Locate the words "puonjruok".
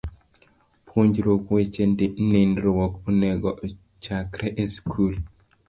0.87-1.43